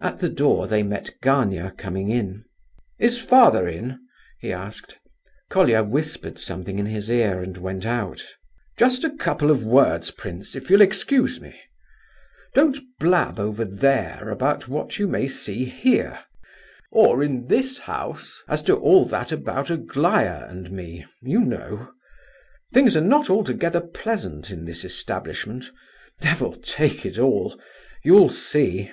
[0.00, 2.44] At the door they met Gania coming in.
[2.98, 4.00] "Is father in?"
[4.40, 4.98] he asked.
[5.48, 8.20] Colia whispered something in his ear and went out.
[8.76, 11.56] "Just a couple of words, prince, if you'll excuse me.
[12.52, 16.24] Don't blab over there about what you may see here,
[16.90, 21.92] or in this house as to all that about Aglaya and me, you know.
[22.72, 27.56] Things are not altogether pleasant in this establishment—devil take it all!
[28.02, 28.90] You'll see.